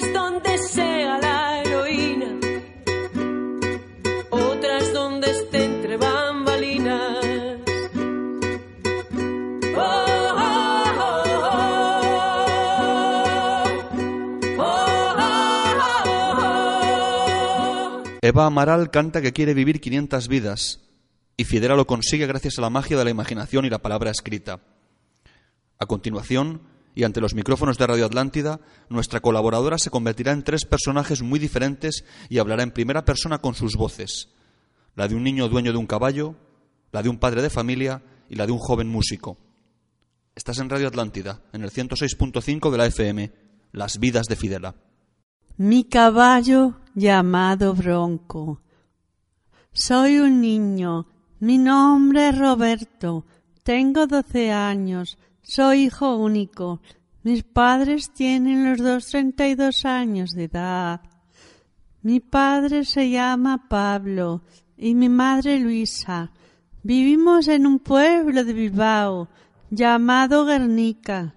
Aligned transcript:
Donde 0.00 0.58
sea 0.58 1.18
la 1.18 1.60
heroína. 1.60 2.38
Otras 4.30 4.92
donde 4.92 5.30
esté 5.30 5.64
entre 5.64 5.96
bambalinas. 5.96 7.24
Oh, 9.76 10.06
oh, 10.36 10.84
oh. 14.60 14.68
Eva 18.22 18.46
Amaral 18.46 18.90
canta 18.90 19.20
que 19.20 19.32
quiere 19.32 19.54
vivir 19.54 19.80
500 19.80 20.28
vidas 20.28 20.80
y 21.36 21.44
Fidela 21.44 21.74
lo 21.74 21.86
consigue 21.86 22.26
gracias 22.26 22.58
a 22.58 22.62
la 22.62 22.70
magia 22.70 22.96
de 22.96 23.04
la 23.04 23.10
imaginación 23.10 23.64
y 23.64 23.70
la 23.70 23.78
palabra 23.78 24.10
escrita. 24.10 24.60
A 25.78 25.86
continuación, 25.86 26.62
y 26.98 27.04
ante 27.04 27.20
los 27.20 27.32
micrófonos 27.32 27.78
de 27.78 27.86
Radio 27.86 28.06
Atlántida, 28.06 28.58
nuestra 28.88 29.20
colaboradora 29.20 29.78
se 29.78 29.88
convertirá 29.88 30.32
en 30.32 30.42
tres 30.42 30.64
personajes 30.64 31.22
muy 31.22 31.38
diferentes 31.38 32.04
y 32.28 32.38
hablará 32.38 32.64
en 32.64 32.72
primera 32.72 33.04
persona 33.04 33.38
con 33.38 33.54
sus 33.54 33.76
voces, 33.76 34.30
la 34.96 35.06
de 35.06 35.14
un 35.14 35.22
niño 35.22 35.48
dueño 35.48 35.70
de 35.70 35.78
un 35.78 35.86
caballo, 35.86 36.34
la 36.90 37.04
de 37.04 37.08
un 37.08 37.18
padre 37.18 37.40
de 37.40 37.50
familia 37.50 38.02
y 38.28 38.34
la 38.34 38.46
de 38.46 38.52
un 38.52 38.58
joven 38.58 38.88
músico. 38.88 39.38
Estás 40.34 40.58
en 40.58 40.68
Radio 40.68 40.88
Atlántida, 40.88 41.40
en 41.52 41.62
el 41.62 41.70
106.5 41.70 42.68
de 42.68 42.78
la 42.78 42.86
FM, 42.86 43.32
Las 43.70 44.00
vidas 44.00 44.26
de 44.26 44.34
Fidela. 44.34 44.74
Mi 45.56 45.84
caballo 45.84 46.80
llamado 46.96 47.74
Bronco. 47.74 48.60
Soy 49.72 50.18
un 50.18 50.40
niño. 50.40 51.06
Mi 51.38 51.58
nombre 51.58 52.30
es 52.30 52.38
Roberto. 52.38 53.24
Tengo 53.62 54.08
doce 54.08 54.50
años. 54.50 55.16
Soy 55.48 55.84
hijo 55.84 56.14
único. 56.18 56.82
Mis 57.22 57.42
padres 57.42 58.12
tienen 58.12 58.68
los 58.68 58.80
dos 58.80 59.06
treinta 59.06 59.48
y 59.48 59.54
dos 59.54 59.86
años 59.86 60.32
de 60.32 60.44
edad. 60.44 61.00
Mi 62.02 62.20
padre 62.20 62.84
se 62.84 63.08
llama 63.08 63.66
Pablo 63.66 64.42
y 64.76 64.94
mi 64.94 65.08
madre 65.08 65.58
Luisa. 65.58 66.32
Vivimos 66.82 67.48
en 67.48 67.66
un 67.66 67.78
pueblo 67.78 68.44
de 68.44 68.52
Bilbao 68.52 69.30
llamado 69.70 70.44
Guernica. 70.44 71.34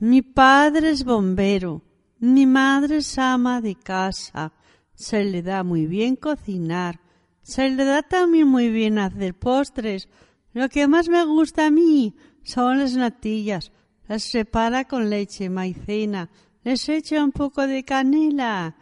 Mi 0.00 0.22
padre 0.22 0.90
es 0.90 1.04
bombero, 1.04 1.82
mi 2.18 2.46
madre 2.46 2.96
es 2.96 3.16
ama 3.16 3.60
de 3.60 3.76
casa. 3.76 4.52
Se 4.92 5.24
le 5.24 5.40
da 5.42 5.62
muy 5.62 5.86
bien 5.86 6.16
cocinar, 6.16 6.98
se 7.42 7.70
le 7.70 7.84
da 7.84 8.02
también 8.02 8.48
muy 8.48 8.70
bien 8.70 8.98
hacer 8.98 9.38
postres. 9.38 10.08
Lo 10.52 10.68
que 10.68 10.88
más 10.88 11.08
me 11.08 11.24
gusta 11.24 11.66
a 11.66 11.70
mí 11.70 12.16
son 12.44 12.78
las 12.78 12.94
natillas. 12.94 13.72
Las 14.06 14.30
prepara 14.30 14.84
con 14.84 15.08
leche, 15.08 15.48
maicena, 15.48 16.28
les 16.62 16.88
echa 16.88 17.24
un 17.24 17.32
poco 17.32 17.66
de 17.66 17.84
canela, 17.84 18.76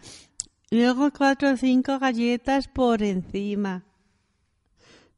luego 0.70 1.12
cuatro 1.12 1.52
o 1.52 1.56
cinco 1.56 2.00
galletas 2.00 2.66
por 2.66 3.02
encima. 3.02 3.84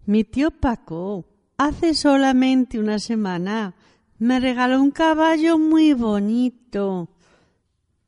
Mi 0.05 0.25
tío 0.25 0.51
Paco, 0.51 1.25
hace 1.57 1.95
solamente 1.95 2.79
una 2.79 2.99
semana, 2.99 3.75
me 4.19 4.41
regaló 4.41 4.83
un 4.83 4.91
caballo 4.91 5.59
muy 5.59 5.95
bonito. 5.95 7.09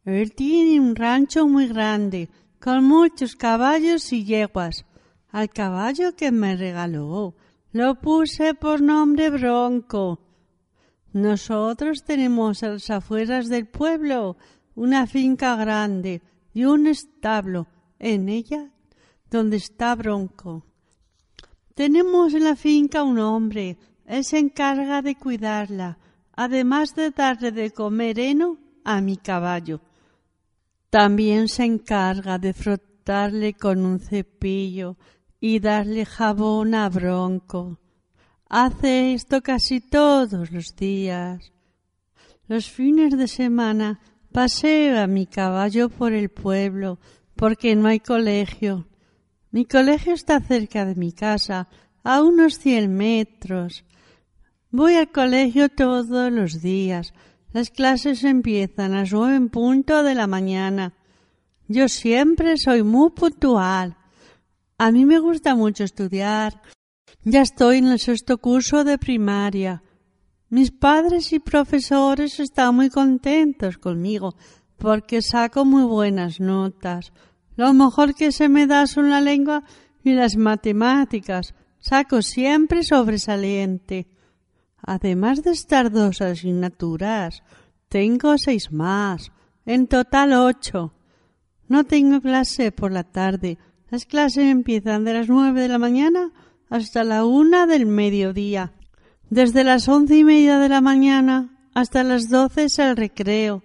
Él 0.04 0.34
tiene 0.34 0.78
un 0.78 0.94
rancho 0.94 1.48
muy 1.48 1.66
grande, 1.66 2.28
con 2.60 2.84
muchos 2.84 3.36
caballos 3.36 4.12
y 4.12 4.24
yeguas. 4.24 4.84
Al 5.30 5.48
caballo 5.48 6.14
que 6.14 6.30
me 6.30 6.56
regaló 6.56 7.34
lo 7.72 7.94
puse 7.96 8.54
por 8.54 8.80
nombre 8.80 9.28
Bronco. 9.30 10.25
Nosotros 11.16 12.04
tenemos 12.04 12.62
a 12.62 12.68
las 12.68 12.90
afueras 12.90 13.48
del 13.48 13.66
pueblo 13.66 14.36
una 14.74 15.06
finca 15.06 15.56
grande 15.56 16.20
y 16.52 16.66
un 16.66 16.86
establo 16.86 17.68
en 17.98 18.28
ella 18.28 18.70
donde 19.30 19.56
está 19.56 19.94
Bronco. 19.94 20.66
Tenemos 21.74 22.34
en 22.34 22.44
la 22.44 22.54
finca 22.54 23.02
un 23.02 23.18
hombre, 23.18 23.78
él 24.04 24.24
se 24.24 24.38
encarga 24.38 25.00
de 25.00 25.14
cuidarla, 25.14 25.96
además 26.32 26.94
de 26.94 27.12
darle 27.12 27.50
de 27.50 27.70
comer 27.70 28.18
heno 28.18 28.58
a 28.84 29.00
mi 29.00 29.16
caballo. 29.16 29.80
También 30.90 31.48
se 31.48 31.64
encarga 31.64 32.36
de 32.38 32.52
frotarle 32.52 33.54
con 33.54 33.86
un 33.86 34.00
cepillo 34.00 34.98
y 35.40 35.60
darle 35.60 36.04
jabón 36.04 36.74
a 36.74 36.90
Bronco. 36.90 37.78
Hace 38.48 39.14
esto 39.14 39.42
casi 39.42 39.80
todos 39.80 40.52
los 40.52 40.76
días. 40.76 41.52
Los 42.46 42.70
fines 42.70 43.16
de 43.18 43.26
semana 43.26 43.98
paseo 44.30 45.00
a 45.00 45.08
mi 45.08 45.26
caballo 45.26 45.88
por 45.88 46.12
el 46.12 46.28
pueblo 46.28 47.00
porque 47.34 47.74
no 47.74 47.88
hay 47.88 47.98
colegio. 47.98 48.86
Mi 49.50 49.64
colegio 49.64 50.14
está 50.14 50.40
cerca 50.40 50.84
de 50.84 50.94
mi 50.94 51.12
casa, 51.12 51.68
a 52.04 52.22
unos 52.22 52.58
cien 52.58 52.94
metros. 52.94 53.84
Voy 54.70 54.94
al 54.94 55.10
colegio 55.10 55.68
todos 55.68 56.30
los 56.30 56.62
días. 56.62 57.14
Las 57.52 57.70
clases 57.70 58.22
empiezan 58.22 58.94
a 58.94 59.00
las 59.00 59.12
nueve 59.12 59.48
punto 59.48 60.04
de 60.04 60.14
la 60.14 60.28
mañana. 60.28 60.94
Yo 61.66 61.88
siempre 61.88 62.58
soy 62.58 62.84
muy 62.84 63.10
puntual. 63.10 63.96
A 64.78 64.92
mí 64.92 65.04
me 65.04 65.18
gusta 65.18 65.56
mucho 65.56 65.82
estudiar. 65.82 66.62
Ya 67.24 67.42
estoy 67.42 67.78
en 67.78 67.88
el 67.88 67.98
sexto 67.98 68.38
curso 68.38 68.84
de 68.84 68.98
primaria. 68.98 69.82
Mis 70.48 70.70
padres 70.70 71.32
y 71.32 71.40
profesores 71.40 72.38
están 72.38 72.76
muy 72.76 72.88
contentos 72.88 73.78
conmigo 73.78 74.36
porque 74.76 75.22
saco 75.22 75.64
muy 75.64 75.82
buenas 75.82 76.40
notas. 76.40 77.12
Lo 77.56 77.72
mejor 77.72 78.14
que 78.14 78.30
se 78.32 78.48
me 78.48 78.66
da 78.66 78.86
son 78.86 79.10
la 79.10 79.20
lengua 79.20 79.64
y 80.04 80.12
las 80.12 80.36
matemáticas. 80.36 81.54
Saco 81.78 82.22
siempre 82.22 82.84
sobresaliente. 82.84 84.08
Además 84.82 85.42
de 85.42 85.52
estas 85.52 85.92
dos 85.92 86.20
asignaturas, 86.20 87.42
tengo 87.88 88.36
seis 88.38 88.70
más. 88.70 89.32
En 89.64 89.88
total 89.88 90.32
ocho. 90.32 90.94
No 91.68 91.84
tengo 91.84 92.20
clase 92.20 92.70
por 92.70 92.92
la 92.92 93.02
tarde. 93.02 93.58
Las 93.90 94.04
clases 94.04 94.44
empiezan 94.44 95.04
de 95.04 95.14
las 95.14 95.28
nueve 95.28 95.62
de 95.62 95.68
la 95.68 95.78
mañana 95.78 96.32
hasta 96.68 97.04
la 97.04 97.24
una 97.24 97.66
del 97.66 97.86
mediodía. 97.86 98.72
Desde 99.30 99.64
las 99.64 99.88
once 99.88 100.16
y 100.16 100.24
media 100.24 100.58
de 100.58 100.68
la 100.68 100.80
mañana 100.80 101.68
hasta 101.74 102.02
las 102.02 102.28
doce 102.28 102.64
es 102.64 102.78
el 102.78 102.96
recreo. 102.96 103.62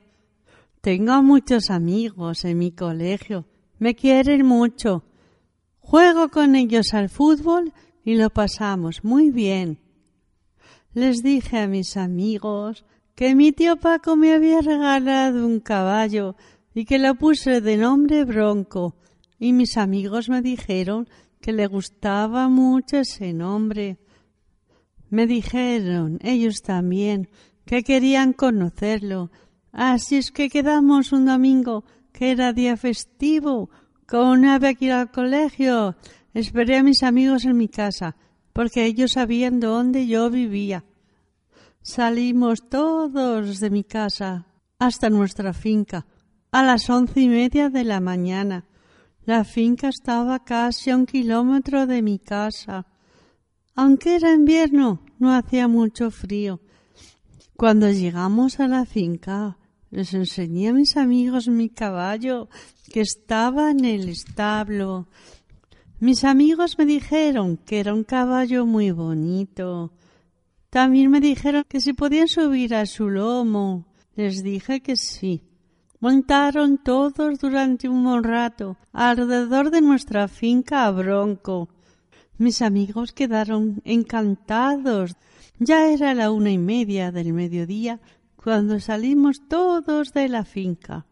Tengo 0.81 1.22
muchos 1.22 1.70
amigos 1.70 2.43
en 2.46 2.58
mi 2.58 2.72
colegio. 2.72 3.46
Me 3.79 3.96
quieren 3.96 4.46
mucho. 4.46 5.03
Juego 5.79 6.29
con 6.29 6.55
ellos 6.55 6.93
al 6.93 7.09
fútbol 7.09 7.73
y 8.03 8.16
lo 8.16 8.29
pasamos 8.29 9.03
muy 9.03 9.29
bien. 9.29 9.79
Les 10.93 11.23
dije 11.23 11.59
a 11.59 11.67
mis 11.67 11.97
amigos 11.97 12.85
que 13.16 13.35
mi 13.35 13.52
tío 13.52 13.78
Paco 13.78 14.16
me 14.16 14.34
había 14.34 14.61
regalado 14.61 15.46
un 15.46 15.59
caballo 15.59 16.35
y 16.73 16.85
que 16.85 16.97
lo 16.97 17.16
puse 17.16 17.61
de 17.61 17.78
nombre 17.78 18.25
Bronco, 18.25 18.96
y 19.40 19.53
mis 19.53 19.78
amigos 19.78 20.29
me 20.29 20.41
dijeron 20.41 21.08
que 21.41 21.52
le 21.52 21.67
gustaba 21.67 22.47
mucho 22.47 22.97
ese 22.97 23.34
nombre. 23.34 23.97
Me 25.09 25.28
dijeron 25.28 26.20
ellos 26.22 26.61
también 26.61 27.29
que 27.66 27.84
querían 27.84 28.34
conocerlo, 28.34 29.32
así 29.72 30.17
es 30.17 30.32
que 30.32 30.49
quedamos 30.49 31.11
un 31.11 31.26
domingo 31.26 31.84
que 32.11 32.32
era 32.32 32.53
día 32.53 32.78
festivo, 32.78 33.70
como 34.08 34.38
no 34.38 34.52
había 34.52 34.73
que 34.73 34.91
al 34.91 35.11
colegio. 35.11 35.96
Esperé 36.34 36.78
a 36.78 36.84
mis 36.84 37.03
amigos 37.03 37.46
en 37.46 37.58
mi 37.58 37.67
casa, 37.67 38.16
porque 38.53 38.85
ellos 38.85 39.14
sabían 39.14 39.59
dónde 39.59 40.08
yo 40.08 40.29
vivía. 40.29 40.85
Salimos 41.82 42.70
todos 42.70 43.59
de 43.59 43.70
mi 43.70 43.84
casa 43.84 44.46
hasta 44.79 45.09
nuestra 45.09 45.53
finca 45.53 46.05
a 46.52 46.64
las 46.64 46.90
once 46.90 47.22
y 47.22 47.28
media 47.28 47.70
de 47.70 47.84
la 47.84 47.99
mañana. 47.99 48.66
La 49.31 49.45
finca 49.45 49.87
estaba 49.87 50.43
casi 50.43 50.89
a 50.89 50.97
un 50.97 51.05
kilómetro 51.05 51.87
de 51.87 52.01
mi 52.01 52.19
casa. 52.19 52.85
Aunque 53.75 54.17
era 54.17 54.33
invierno, 54.33 55.05
no 55.19 55.33
hacía 55.33 55.69
mucho 55.69 56.11
frío. 56.11 56.59
Cuando 57.55 57.89
llegamos 57.89 58.59
a 58.59 58.67
la 58.67 58.83
finca, 58.83 59.57
les 59.89 60.13
enseñé 60.13 60.67
a 60.67 60.73
mis 60.73 60.97
amigos 60.97 61.47
mi 61.47 61.69
caballo 61.69 62.49
que 62.91 62.99
estaba 62.99 63.72
en 63.72 63.85
el 63.85 64.09
establo. 64.09 65.07
Mis 66.01 66.25
amigos 66.25 66.77
me 66.77 66.85
dijeron 66.85 67.55
que 67.55 67.79
era 67.79 67.93
un 67.93 68.03
caballo 68.03 68.66
muy 68.66 68.91
bonito. 68.91 69.93
También 70.69 71.09
me 71.09 71.22
dijeron 71.22 71.63
que 71.69 71.79
si 71.79 71.93
podían 71.93 72.27
subir 72.27 72.75
a 72.75 72.85
su 72.85 73.07
lomo. 73.07 73.85
Les 74.13 74.43
dije 74.43 74.81
que 74.81 74.97
sí. 74.97 75.50
Montaron 76.01 76.79
todos 76.79 77.37
durante 77.37 77.87
un 77.87 78.03
buen 78.03 78.23
rato 78.23 78.75
alrededor 78.91 79.69
de 79.69 79.81
nuestra 79.81 80.27
finca 80.27 80.87
a 80.87 80.91
Bronco. 80.91 81.69
Mis 82.39 82.63
amigos 82.63 83.11
quedaron 83.11 83.83
encantados. 83.85 85.15
Ya 85.59 85.91
era 85.91 86.15
la 86.15 86.31
una 86.31 86.49
y 86.49 86.57
media 86.57 87.11
del 87.11 87.33
mediodía 87.33 87.99
cuando 88.35 88.79
salimos 88.79 89.47
todos 89.47 90.11
de 90.11 90.27
la 90.27 90.43
finca. 90.43 91.05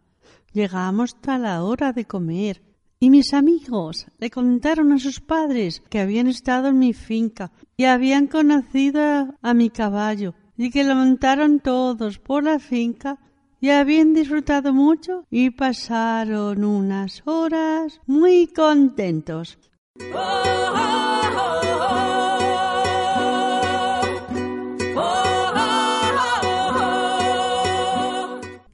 Llegamos 0.54 1.16
a 1.28 1.38
la 1.38 1.64
hora 1.64 1.94
de 1.94 2.06
comer 2.06 2.64
y 3.00 3.12
mis 3.12 3.36
amigos 3.36 4.08
le 4.18 4.32
contaron 4.32 4.92
a 4.92 4.98
sus 4.98 5.20
padres 5.20 5.84
que 5.88 6.00
habían 6.00 6.26
estado 6.26 6.70
en 6.70 6.80
mi 6.80 6.94
finca 6.94 7.52
y 7.78 7.84
habían 7.84 8.26
conocido 8.26 9.36
a 9.40 9.54
mi 9.54 9.70
caballo 9.70 10.34
y 10.58 10.72
que 10.72 10.84
lo 10.84 10.96
montaron 10.96 11.60
todos 11.60 12.18
por 12.18 12.44
la 12.44 12.58
finca 12.58 13.20
y 13.62 13.70
habían 13.70 14.14
disfrutado 14.14 14.74
mucho 14.74 15.26
y 15.30 15.50
pasaron 15.50 16.64
unas 16.64 17.22
horas 17.26 18.00
muy 18.06 18.48
contentos. 18.48 19.58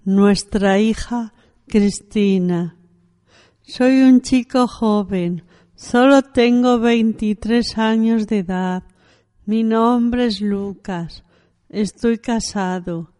Nuestra 0.03 0.79
hija 0.79 1.33
Cristina. 1.67 2.77
Soy 3.63 4.03
un 4.03 4.21
chico 4.21 4.67
joven, 4.67 5.43
solo 5.75 6.21
tengo 6.21 6.79
23 6.79 7.77
años 7.79 8.27
de 8.27 8.39
edad. 8.39 8.83
Mi 9.45 9.63
nombre 9.63 10.27
es 10.27 10.41
Lucas. 10.41 11.23
Estoy 11.69 12.19
casado. 12.19 13.14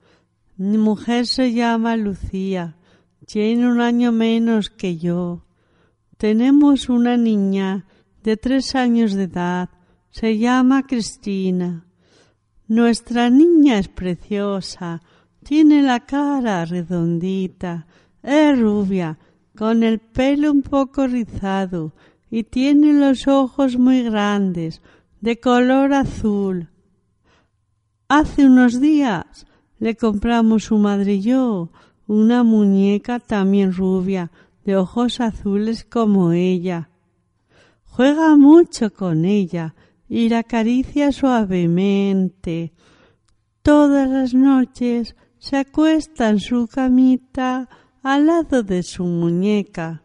Mi 0.58 0.78
mujer 0.78 1.28
se 1.28 1.52
llama 1.52 1.98
Lucía. 1.98 2.78
Tiene 3.26 3.70
un 3.70 3.82
año 3.82 4.12
menos 4.12 4.70
que 4.70 4.98
yo. 4.98 5.46
Tenemos 6.18 6.88
una 6.88 7.18
niña 7.18 7.86
de 8.24 8.38
tres 8.38 8.74
años 8.76 9.14
de 9.14 9.24
edad. 9.24 9.70
Se 10.12 10.38
llama 10.38 10.88
Cristina. 10.88 11.86
Nuestra 12.68 13.30
niña 13.30 13.80
es 13.80 13.90
preciosa. 13.90 15.02
Tiene 15.44 15.82
la 15.82 16.06
cara 16.06 16.64
redondita. 16.64 17.86
Es 18.24 18.58
rubia, 18.58 19.20
con 19.58 19.84
el 19.84 20.00
pelo 20.00 20.52
un 20.52 20.62
poco 20.62 21.06
rizado 21.06 21.94
y 22.32 22.44
tiene 22.44 22.94
los 22.94 23.28
ojos 23.28 23.78
muy 23.78 24.04
grandes, 24.04 24.82
de 25.22 25.40
color 25.40 25.94
azul. 25.94 26.70
Hace 28.08 28.46
unos 28.46 28.82
días 28.82 29.46
le 29.86 29.96
compramos 29.96 30.64
su 30.64 30.80
madre 30.80 31.14
y 31.14 31.22
yo 31.22 31.70
una 32.08 32.42
muñeca 32.44 33.20
también 33.20 33.72
rubia, 33.72 34.32
de 34.64 34.78
ojos 34.78 35.20
azules 35.20 35.86
como 35.86 36.32
ella. 36.32 36.90
Juega 37.84 38.36
mucho 38.36 38.92
con 38.92 39.26
ella 39.26 39.76
y 40.10 40.30
la 40.30 40.40
acaricia 40.40 41.12
suavemente. 41.12 42.74
Todas 43.62 44.10
las 44.10 44.34
noches 44.34 45.16
se 45.38 45.58
acuesta 45.58 46.30
en 46.32 46.40
su 46.40 46.68
camita 46.68 47.70
al 48.02 48.26
lado 48.26 48.64
de 48.64 48.82
su 48.82 49.04
muñeca. 49.04 50.02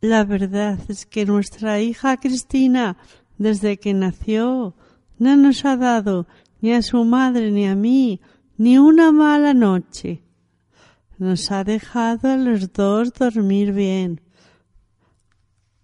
La 0.00 0.22
verdad 0.22 0.78
es 0.86 1.06
que 1.06 1.26
nuestra 1.26 1.80
hija 1.80 2.18
Cristina, 2.18 2.98
desde 3.36 3.78
que 3.78 3.94
nació, 3.94 4.76
no 5.18 5.36
nos 5.36 5.64
ha 5.64 5.76
dado 5.76 6.28
ni 6.62 6.72
a 6.72 6.80
su 6.80 7.04
madre 7.04 7.50
ni 7.50 7.66
a 7.66 7.74
mí 7.74 8.20
ni 8.56 8.78
una 8.78 9.12
mala 9.12 9.52
noche. 9.52 10.22
Nos 11.18 11.50
ha 11.50 11.64
dejado 11.64 12.30
a 12.30 12.36
los 12.36 12.72
dos 12.72 13.12
dormir 13.12 13.72
bien. 13.72 14.20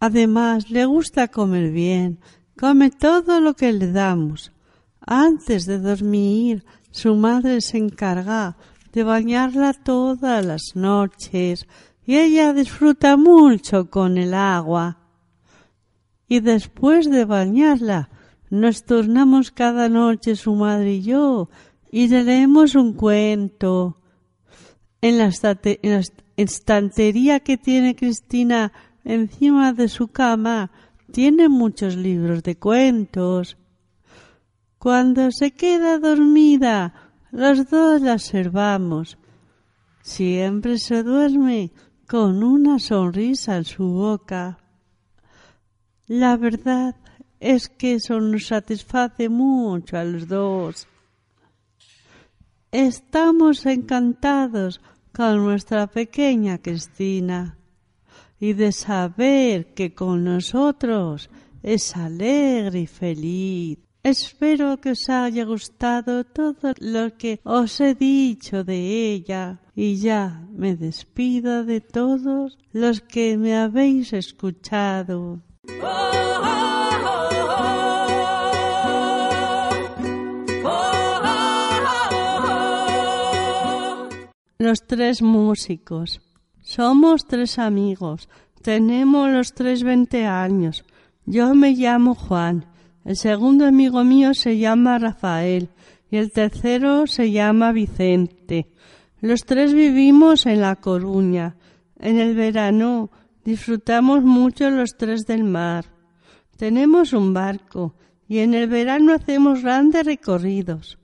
Además, 0.01 0.71
le 0.71 0.85
gusta 0.87 1.29
comer 1.29 1.73
bien, 1.73 2.21
come 2.57 2.91
todo 2.91 3.41
lo 3.41 3.55
que 3.55 3.73
le 3.73 3.91
damos. 3.91 4.53
Antes 5.01 5.67
de 5.67 5.79
dormir, 5.81 6.65
su 6.93 7.15
madre 7.17 7.61
se 7.61 7.79
encarga 7.79 8.57
de 8.93 9.03
bañarla 9.03 9.73
todas 9.73 10.45
las 10.45 10.63
noches 10.75 11.67
y 12.07 12.17
ella 12.17 12.53
disfruta 12.53 13.17
mucho 13.17 13.91
con 13.91 14.17
el 14.17 14.35
agua. 14.35 14.99
Y 16.29 16.41
después 16.41 17.11
de 17.11 17.25
bañarla, 17.25 18.11
nos 18.51 18.85
tornamos 18.85 19.51
cada 19.51 19.89
noche 19.89 20.37
su 20.37 20.55
madre 20.55 20.95
y 20.95 21.03
yo 21.03 21.49
y 21.91 22.09
le 22.09 22.25
leemos 22.25 22.75
un 22.75 22.93
cuento. 22.93 23.97
En 25.01 25.19
la, 25.19 25.31
en 25.53 25.91
la 25.93 26.03
estantería 26.37 27.41
que 27.41 27.57
tiene 27.57 27.95
Cristina 27.95 28.73
encima 29.05 29.73
de 29.73 29.89
su 29.89 30.09
cama 30.09 30.71
tiene 31.13 31.49
muchos 31.49 31.97
libros 31.97 32.43
de 32.43 32.59
cuentos. 32.59 33.57
Cuando 34.79 35.31
se 35.31 35.53
queda 35.53 35.99
dormida, 35.99 36.95
los 37.31 37.69
dos 37.69 38.01
la 38.01 38.15
observamos. 38.15 39.19
Siempre 40.03 40.79
se 40.79 41.03
duerme 41.03 41.73
con 42.07 42.43
una 42.43 42.79
sonrisa 42.79 43.57
en 43.57 43.65
su 43.65 43.85
boca. 43.85 44.59
La 46.07 46.37
verdad 46.37 46.97
es 47.41 47.69
que 47.69 47.95
eso 47.95 48.21
nos 48.21 48.47
satisface 48.47 49.29
mucho 49.29 49.97
a 49.97 50.05
los 50.05 50.29
dos. 50.29 50.87
Estamos 52.71 53.65
encantados 53.67 54.81
con 55.13 55.45
nuestra 55.45 55.87
pequeña 55.87 56.59
Cristina 56.59 57.57
y 58.39 58.53
de 58.53 58.73
saber 58.73 59.75
que 59.75 59.95
con 59.95 60.25
nosotros 60.25 61.31
es 61.63 61.97
alegre 61.97 62.81
y 62.81 62.87
feliz. 62.87 63.79
Espero 64.03 64.81
que 64.81 64.93
os 64.93 65.09
haya 65.09 65.45
gustado 65.45 66.25
todo 66.25 66.73
lo 66.79 67.17
que 67.17 67.41
os 67.43 67.81
he 67.81 67.95
dicho 67.95 68.65
de 68.65 69.13
ella 69.13 69.61
y 69.75 69.97
ya 69.97 70.47
me 70.53 70.77
despido 70.77 71.65
de 71.65 71.81
todos 71.81 72.59
los 72.73 73.01
que 73.01 73.37
me 73.37 73.57
habéis 73.57 74.13
escuchado. 74.13 75.43
Los 84.69 84.87
tres 84.87 85.23
músicos. 85.23 86.21
Somos 86.61 87.27
tres 87.27 87.59
amigos. 87.59 88.29
Tenemos 88.61 89.31
los 89.31 89.55
tres 89.55 89.83
veinte 89.83 90.27
años. 90.27 90.85
Yo 91.25 91.55
me 91.55 91.71
llamo 91.71 92.15
Juan 92.15 92.67
el 93.07 93.17
segundo 93.17 93.65
amigo 93.65 94.05
mío 94.05 94.35
se 94.35 94.59
llama 94.59 94.99
Rafael 94.99 95.71
y 96.11 96.19
el 96.19 96.31
tercero 96.33 97.07
se 97.07 97.33
llama 97.33 97.73
Vicente. 97.73 98.71
Los 99.23 99.47
tres 99.47 99.73
vivimos 99.73 100.45
en 100.45 100.61
La 100.61 100.77
Coruña. 100.77 101.57
En 101.99 102.19
el 102.19 102.35
verano 102.35 103.11
disfrutamos 103.47 104.23
mucho 104.23 104.69
los 104.69 104.99
tres 104.99 105.25
del 105.25 105.45
mar. 105.45 105.87
Tenemos 106.59 107.15
un 107.15 107.33
barco 107.33 107.95
y 108.29 108.41
en 108.41 108.53
el 108.53 108.69
verano 108.69 109.15
hacemos 109.15 109.63
grandes 109.63 110.05
recorridos. 110.05 110.99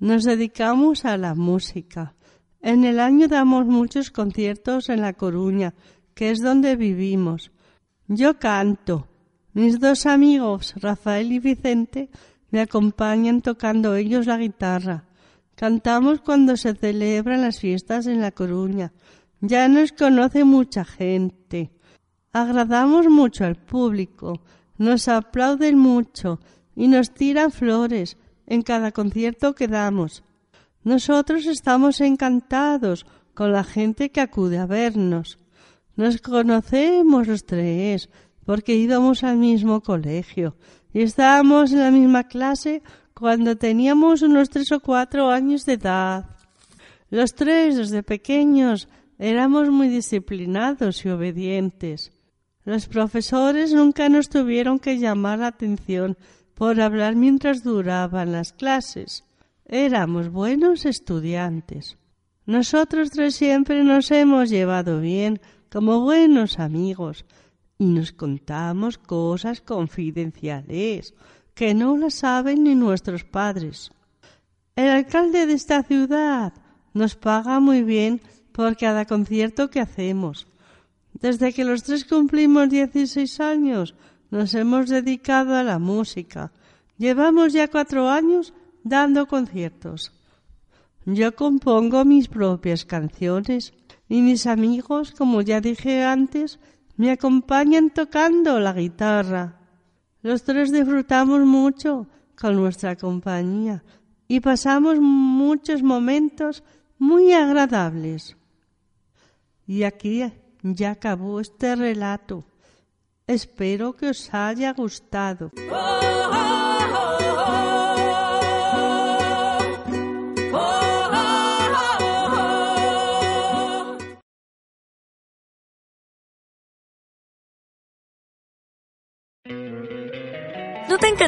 Nos 0.00 0.24
dedicamos 0.24 1.04
a 1.04 1.16
la 1.16 1.36
música. 1.36 2.16
En 2.62 2.84
el 2.84 3.00
año 3.00 3.26
damos 3.26 3.66
muchos 3.66 4.10
conciertos 4.10 4.90
en 4.90 5.00
La 5.00 5.14
Coruña, 5.14 5.74
que 6.14 6.30
es 6.30 6.40
donde 6.40 6.76
vivimos. 6.76 7.52
Yo 8.06 8.38
canto, 8.38 9.08
mis 9.54 9.80
dos 9.80 10.04
amigos, 10.04 10.74
Rafael 10.76 11.32
y 11.32 11.38
Vicente, 11.38 12.10
me 12.50 12.60
acompañan 12.60 13.40
tocando 13.40 13.96
ellos 13.96 14.26
la 14.26 14.36
guitarra. 14.36 15.04
Cantamos 15.54 16.20
cuando 16.20 16.56
se 16.56 16.74
celebran 16.74 17.42
las 17.42 17.60
fiestas 17.60 18.06
en 18.06 18.20
La 18.20 18.30
Coruña. 18.30 18.92
Ya 19.40 19.68
nos 19.68 19.92
conoce 19.92 20.44
mucha 20.44 20.84
gente. 20.84 21.70
Agradamos 22.32 23.08
mucho 23.08 23.44
al 23.44 23.56
público, 23.56 24.42
nos 24.76 25.08
aplauden 25.08 25.78
mucho 25.78 26.40
y 26.76 26.88
nos 26.88 27.12
tiran 27.12 27.50
flores 27.50 28.18
en 28.46 28.62
cada 28.62 28.92
concierto 28.92 29.54
que 29.54 29.66
damos. 29.66 30.22
Nosotros 30.82 31.46
estamos 31.46 32.00
encantados 32.00 33.04
con 33.34 33.52
la 33.52 33.64
gente 33.64 34.10
que 34.10 34.20
acude 34.20 34.58
a 34.58 34.66
vernos. 34.66 35.38
Nos 35.96 36.20
conocemos 36.20 37.26
los 37.26 37.44
tres 37.44 38.08
porque 38.46 38.74
íbamos 38.74 39.22
al 39.22 39.36
mismo 39.36 39.82
colegio 39.82 40.56
y 40.92 41.02
estábamos 41.02 41.72
en 41.72 41.80
la 41.80 41.90
misma 41.90 42.24
clase 42.24 42.82
cuando 43.14 43.56
teníamos 43.56 44.22
unos 44.22 44.48
tres 44.48 44.72
o 44.72 44.80
cuatro 44.80 45.30
años 45.30 45.66
de 45.66 45.74
edad. 45.74 46.24
Los 47.10 47.34
tres, 47.34 47.76
desde 47.76 48.02
pequeños, 48.02 48.88
éramos 49.18 49.68
muy 49.68 49.88
disciplinados 49.88 51.04
y 51.04 51.10
obedientes. 51.10 52.12
Los 52.64 52.86
profesores 52.86 53.74
nunca 53.74 54.08
nos 54.08 54.30
tuvieron 54.30 54.78
que 54.78 54.98
llamar 54.98 55.40
la 55.40 55.48
atención 55.48 56.16
por 56.54 56.80
hablar 56.80 57.16
mientras 57.16 57.62
duraban 57.62 58.32
las 58.32 58.52
clases. 58.52 59.24
Éramos 59.72 60.30
buenos 60.30 60.84
estudiantes. 60.84 61.96
Nosotros 62.44 63.12
tres 63.12 63.36
siempre 63.36 63.84
nos 63.84 64.10
hemos 64.10 64.50
llevado 64.50 65.00
bien, 65.00 65.40
como 65.70 66.00
buenos 66.00 66.58
amigos, 66.58 67.24
y 67.78 67.84
nos 67.84 68.10
contamos 68.10 68.98
cosas 68.98 69.60
confidenciales 69.60 71.14
que 71.54 71.72
no 71.74 71.96
las 71.96 72.14
saben 72.14 72.64
ni 72.64 72.74
nuestros 72.74 73.22
padres. 73.22 73.92
El 74.74 74.88
alcalde 74.88 75.46
de 75.46 75.52
esta 75.52 75.84
ciudad 75.84 76.52
nos 76.92 77.14
paga 77.14 77.60
muy 77.60 77.84
bien 77.84 78.20
por 78.50 78.76
cada 78.76 79.04
concierto 79.04 79.70
que 79.70 79.78
hacemos. 79.78 80.48
Desde 81.12 81.52
que 81.52 81.64
los 81.64 81.84
tres 81.84 82.04
cumplimos 82.04 82.70
dieciséis 82.70 83.38
años, 83.38 83.94
nos 84.32 84.52
hemos 84.54 84.88
dedicado 84.88 85.54
a 85.54 85.62
la 85.62 85.78
música. 85.78 86.50
Llevamos 86.98 87.52
ya 87.52 87.68
cuatro 87.68 88.08
años 88.08 88.52
dando 88.84 89.26
conciertos. 89.26 90.12
Yo 91.04 91.34
compongo 91.34 92.04
mis 92.04 92.28
propias 92.28 92.84
canciones 92.84 93.72
y 94.08 94.20
mis 94.22 94.46
amigos, 94.46 95.12
como 95.12 95.40
ya 95.42 95.60
dije 95.60 96.04
antes, 96.04 96.58
me 96.96 97.10
acompañan 97.10 97.90
tocando 97.90 98.60
la 98.60 98.72
guitarra. 98.72 99.60
Los 100.22 100.44
tres 100.44 100.70
disfrutamos 100.70 101.40
mucho 101.40 102.06
con 102.38 102.56
nuestra 102.56 102.96
compañía 102.96 103.82
y 104.28 104.40
pasamos 104.40 105.00
muchos 105.00 105.82
momentos 105.82 106.62
muy 106.98 107.32
agradables. 107.32 108.36
Y 109.66 109.84
aquí 109.84 110.22
ya 110.62 110.90
acabó 110.90 111.40
este 111.40 111.74
relato. 111.74 112.44
Espero 113.26 113.96
que 113.96 114.10
os 114.10 114.34
haya 114.34 114.72
gustado. 114.72 115.52
¿No 115.56 116.00
te 116.00 117.09